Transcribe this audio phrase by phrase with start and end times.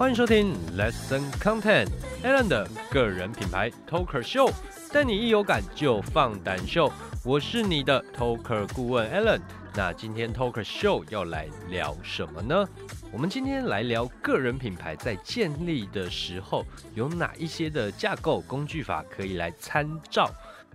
[0.00, 1.86] 欢迎收听 Lesson Content
[2.24, 4.50] Alan 的个人品牌 Talker Show，
[4.90, 6.90] 带你一有感就放胆秀。
[7.22, 9.42] 我是你的 Talker 顾问 Alan。
[9.74, 12.66] 那今天 Talker Show 要来聊什么呢？
[13.12, 20.30] 我们今天来聊个人品牌在建立的时候有哪一些的架构工具法可以来参照。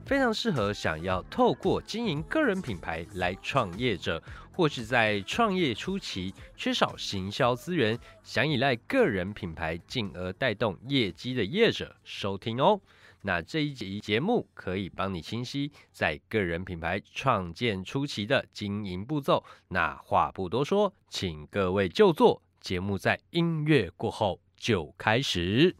[0.06, 4.22] 非常适合想要透过经营个人品牌来创业者，
[4.54, 12.80] 或是在创业初期缺少行销资源，想依赖个人品牌进而带动业绩的业者收听哦。
[13.22, 19.44] 那这一集节目可以帮你清晰在个人品牌创建初期的经营步骤。
[19.70, 22.42] 那话不多说，请各位就坐。
[22.62, 25.76] 节目在音乐过后就开始。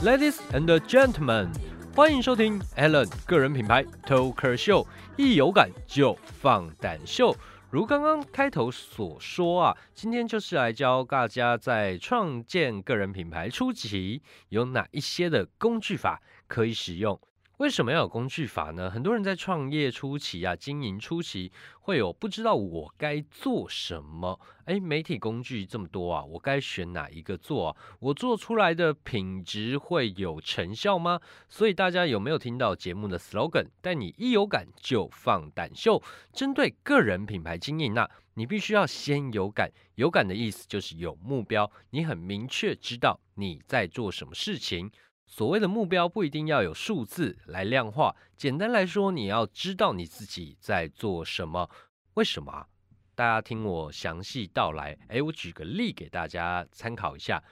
[0.00, 1.48] Ladies and gentlemen，
[1.92, 7.36] 欢迎收听 Alan 个人品牌 Talker Show，一有感就放胆秀。
[7.68, 17.20] 如刚刚开头所说啊，今天就是来教大家在创建个人品牌初期有哪一些的工具法可以使用。
[17.58, 18.88] 为什么要有工具法呢？
[18.88, 24.38] 很多人在创业初期啊，经营初期会有不知道我该做什么。
[24.66, 27.76] 诶，媒体工具这么多啊，我该选哪一个做？
[27.98, 31.20] 我做出来的品质会有成效吗？
[31.48, 33.66] 所以大家有没有听到节目的 slogan？
[33.80, 36.00] 带你一有感就放胆秀。
[36.32, 39.68] 针对个人品牌经营啊，你必须要先有感。
[39.96, 44.88] 有感的意思就是有目标，你很明确知道你在做什么事情。
[45.30, 51.68] 所谓的目标不一定要有数字来量化，简单来说，你要知道你自己在做什么。
[52.14, 52.66] 为什么？
[53.14, 54.98] 大家听我详细道来。
[55.08, 57.44] 诶，我举个例给大家参考一下。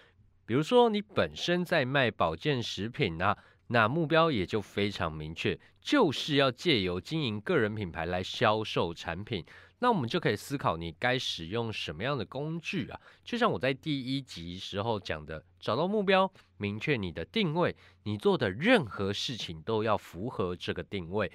[0.47, 9.45] 比如说，你本身在卖保健食品啊，那目标也就非常明确，就是要借由经营个人品牌来销售产品。
[9.79, 12.99] 那我们就可以思考，你该使用什么样的工具啊？
[13.23, 21.31] 就像我在第一集时候讲的，找到目标，明确你的定位，你做的任何事情都要符合这个定位。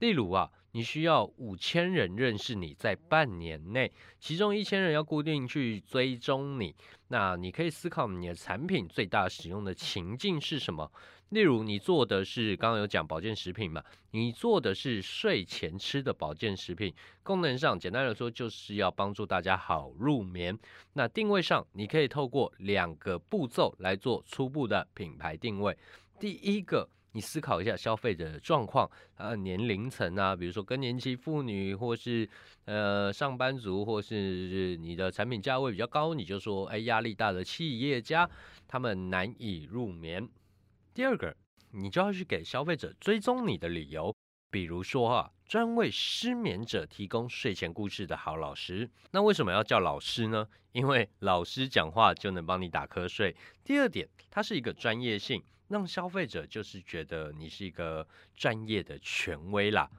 [0.00, 3.90] 例如啊，你需要五千人认识你在半年内，
[4.20, 6.74] 其中一千人要固定去追踪你。
[7.08, 10.92] 那你可以思考你的产品最大使用的情境是什么？
[11.30, 13.82] 例如，你做的是刚刚有讲保健食品嘛？
[14.12, 16.94] 你做的是睡前吃的保健食品，
[17.24, 20.56] 功能上简单来说就是要帮助大家好入眠。
[20.92, 25.76] 那定位上，你可以透过两个步骤来做初步的品牌定位。
[26.20, 32.28] 第一个，你思考一下消费者的状况，呃，年龄层啊，比如说更年期妇女，或是
[32.66, 38.30] 呃上班族，或是你的产品价位比较高，你就说，哎，压力大的企业家，
[38.68, 40.28] 他们难以入眠。
[40.96, 41.36] 第二个，
[41.72, 44.16] 你就要去给消费者追踪你的理由，
[44.50, 48.88] 比如说啊，专为失眠者提供睡前故事的好老师。
[49.10, 50.48] 那为什么要叫老师呢？
[50.72, 53.36] 因为老师讲话就能帮你打瞌睡。
[53.62, 59.90] 第二点，它是一个专业性，让消费者就是觉得你是一个专业的权威啦。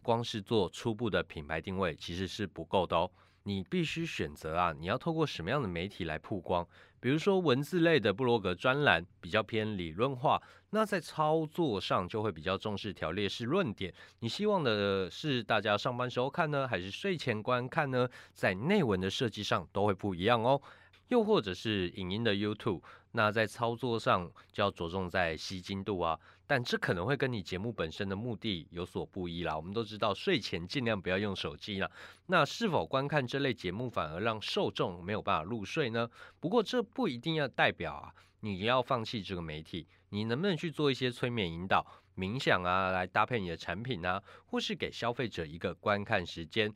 [0.00, 3.10] 光是做初步的品牌定位其实是不够的哦。
[3.42, 6.66] 你必须选择啊，你要透过什么样的媒体来曝光？
[7.06, 13.94] 比如说文字类的布洛格专栏，比较偏理论化，那在操作上就会比较重视条列式论点。
[14.18, 18.08] 你希望的是大家上班时候看呢，还是睡前观看呢？
[18.32, 20.60] 在内文的设计上都会不一样哦。
[21.06, 26.18] 又或者是影音的 YouTube，那在操作上就要着重在吸睛度啊。
[26.46, 29.56] 但这可能会跟你节目本身的目的有所不一啦。
[29.56, 31.90] 我们都知道睡前尽量不要用手机啦。
[32.26, 36.08] 那是否观看这类节目反而让受众没有办法入睡呢？
[36.38, 39.86] 不过这不一定要代表啊，你要放弃这个媒体。
[40.10, 41.84] 你能不能去做一些催眠引导、
[42.16, 46.72] 冥想啊，来搭配你的产品啊，或是给消费者一个观看时间？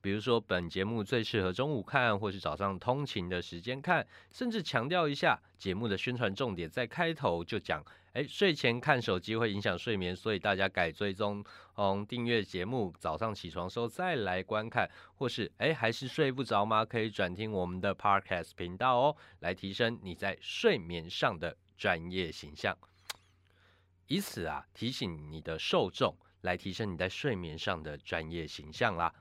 [0.00, 7.84] 比如说，本节目最适合中午看，或是早上通勤的时间看，甚至强调一下节目的宣传重点，在开头就讲，
[8.18, 11.44] 哎，睡前看手机会影响睡眠，所以大家改追踪，
[11.76, 16.84] 嗯，订阅节目，早上起床时候再来观看，或是哎，还是睡不着吗？
[16.84, 22.76] 可以转听我们的 Podcast 频道哦，来提升你在睡眠上的专业形象，
[24.08, 29.14] 以此啊提醒你的受众，来提升你在睡眠上的专业形象啦。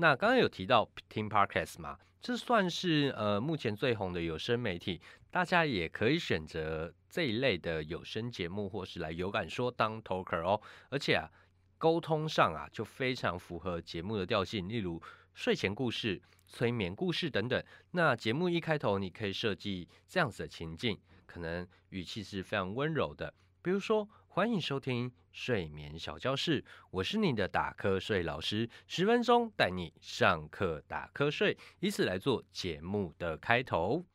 [0.00, 4.98] 那刚刚有提到听 podcast 嘛，这算是呃目前最红的有声媒体，
[5.30, 10.58] 大家也可以选择这一类的有声节目，或是来有感说当 talker 哦。
[10.88, 11.28] 而且啊，
[11.76, 15.02] 沟通上啊就非常符合节目的调性，例如
[15.34, 17.62] 睡前故事、催眠故事等等。
[17.90, 23.34] 那节目一开头你可以设计这样子的情境，可能语气是非常温柔的。
[23.60, 34.06] 比如说，欢迎收听睡眠小教室，我是你的打瞌睡老师，十分钟带你上课打瞌睡，以此来做节目的开头。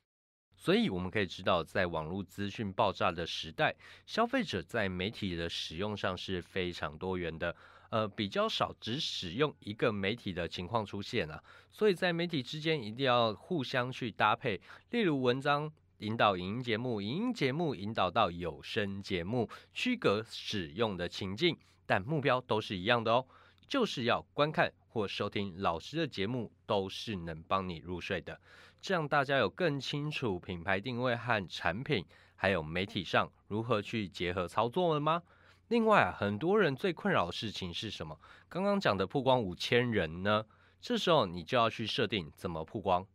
[0.55, 3.75] 所以我们可以知道，在网络资讯爆炸的时代，
[4.05, 7.53] 消费者在媒体的使用上是非常多元的，
[7.89, 11.43] 呃，比较少只使用一个媒体的情况出现啊。
[11.73, 15.69] 所以在媒体之间一定要互相去搭配，例如文章
[15.99, 23.25] 引导影音节目，影音节目引导到有声节目，区隔使用的情境，但目标都是一样的哦，
[23.67, 28.41] 就是要观看或收听老师的节目，都是能帮你入睡的。
[28.81, 32.05] 这样大家有更清楚品牌定位和产品，
[32.35, 35.23] 还有媒体上如何去结合操作了吗？
[35.69, 38.19] 另外啊，很多人最困扰的事情是什么？
[38.49, 40.45] 刚刚讲的曝光五千人呢？
[40.81, 43.07] 这时候你就要去设定怎么曝光。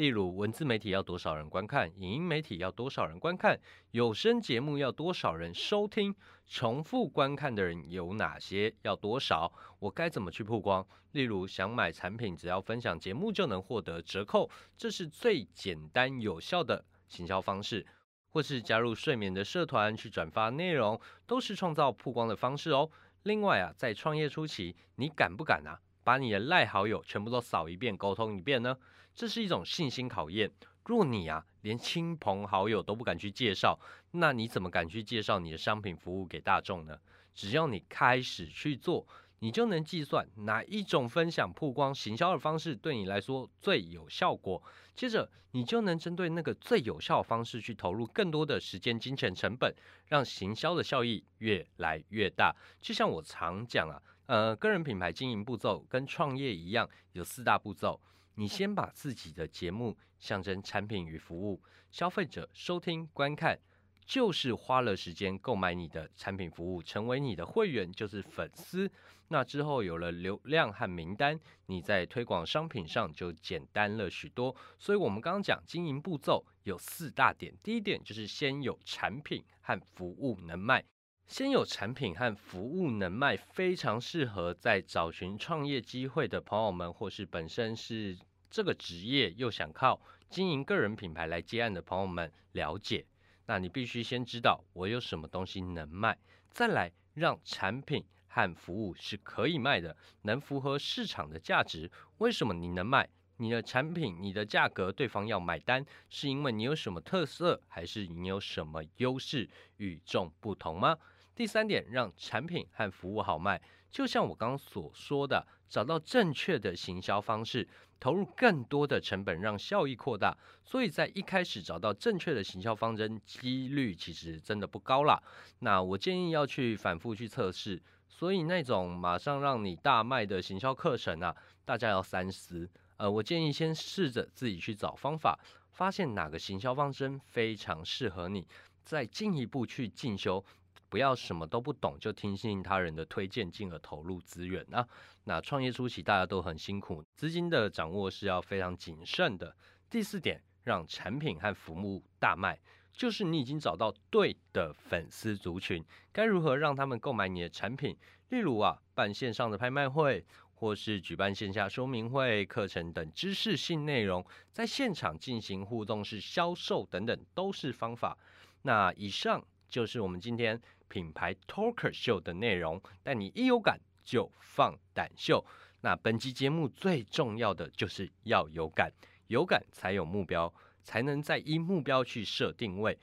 [0.00, 1.92] 例如，文字媒体要多少人观看？
[1.98, 3.60] 影音媒体要多少人观看？
[3.90, 6.14] 有声节目要多少人收听？
[6.46, 8.74] 重复观看的人有哪些？
[8.80, 9.52] 要多少？
[9.78, 10.86] 我该怎么去曝光？
[11.12, 17.86] 例如，想买产品，只要分享节目就能获得折扣，这是最简单有效的行销方式。
[18.30, 22.90] 或是加入睡眠的社团去转发内容，都是创造曝光的方式哦。
[23.24, 25.78] 另外啊，在创业初期，你敢不敢啊？
[26.02, 28.76] 把你的赖好友全部都扫一遍，沟通一遍呢？
[29.14, 30.50] 这是一种信心考验。
[30.84, 33.78] 若你啊连亲朋好友都不敢去介绍，
[34.12, 36.98] 那你怎么敢去介绍你的商品服务给大众呢？
[37.34, 39.06] 只要你开始去做，
[39.40, 44.62] 你就能计算哪一种分享曝光行销的方式对你来说最有效果。
[44.94, 49.74] 接着，你就能针对那个最有效的方式去投入更多的时间、金钱成本，
[50.06, 52.54] 让行销的效益越来越大。
[52.80, 54.02] 就像我常讲啊。
[54.30, 58.00] 呃，个人品牌经营步骤跟创业一样，有四大步骤。
[58.36, 61.60] 你先把自己的节目象征产品与服务，
[61.90, 63.58] 消费者收听观看，
[64.06, 68.88] 就是花了时间购买你的产品服务，成为你的会员就是粉丝。
[69.26, 71.36] 那之后有了流量和名单，
[71.66, 74.54] 你在推广商品上就简单了许多。
[74.78, 80.84] 所以，我们刚刚讲经营步骤有四大点，第一点就是先有产品和服务能卖。
[81.30, 88.18] 先有产品和服务能卖，非常适合在找寻创业机会的朋友们，或是本身是
[88.50, 93.06] 这个职业又想靠经营个人品牌来接案的朋友们了解。
[93.46, 96.18] 那你必须先知道我有什么东西能卖，
[96.50, 101.88] 再来让产品和服务是可以卖的，能符合市场的价值。
[102.18, 103.08] 为什么你能卖？
[103.36, 110.98] 你的产品、你的价格，对方要买单，是因为你有什么特色，还是你有什么优势与众不同吗？
[111.34, 113.60] 第三点，让产品和服务好卖，
[113.90, 117.66] 就像我刚刚所说的，找到正确的行销方式，
[117.98, 120.36] 投入更多的成本，让效益扩大。
[120.64, 125.22] 所以在一开始找到正确的行销方针，几率其实真的不高啦。
[125.60, 127.80] 那我建议要去反复去测试。
[128.08, 131.34] 所以那种马上让你大卖的行销课程啊，
[131.64, 132.68] 大家要三思。
[132.98, 135.38] 呃，我建议先试着自己去找方法，
[135.70, 138.46] 发现哪个行销方针非常适合你，
[138.84, 140.44] 再进一步去进修。
[140.90, 144.86] 不要什么都不懂就听信他人的推荐，进而投入资源啊！
[145.22, 149.56] 那创业初期大家都很辛苦，资金的掌握是要非常谨慎的。
[149.88, 152.58] 第四点，让产品和服务大卖，
[152.92, 157.96] 就是你已经找到对的粉丝族群，该如何让他们购买你的产品？
[158.30, 168.18] 例如啊，办线上的拍卖会，或是举办线下说明会、课程等知识性内容，在现场进行互动式销售等等，都是方法。
[168.62, 170.60] 那以上就是我们今天。
[170.90, 175.46] 品牌 Talker 秀的内容，但你一有感就放胆秀。
[175.80, 178.92] 那本期节目最重要的就是要有感，
[179.28, 182.98] 有感才有目标，才能在依目标去设定位，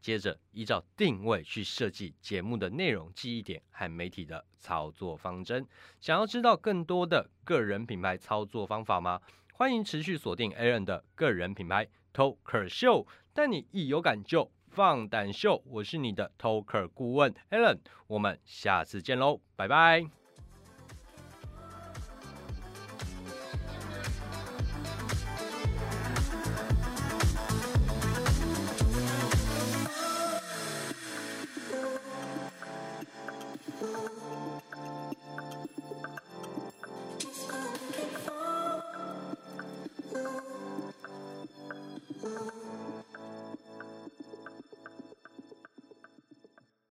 [0.00, 5.66] 接着依照定位去设计节目的内容、记忆点和媒体的操作方针。
[5.98, 9.20] 想要知道更多的个人品牌操作方法吗？
[9.54, 14.52] 欢迎持续锁定 Aaron 的个人品牌 Talker 秀，但你一有感就。
[14.70, 20.19] 放胆秀，我是你的 Talker 顾问 Alan，我们下次见喽，拜拜。